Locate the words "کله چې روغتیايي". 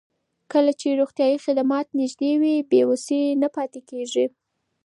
0.51-1.37